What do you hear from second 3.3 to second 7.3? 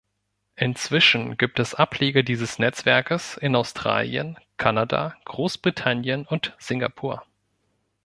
in Australien, Kanada, Großbritannien und Singapur.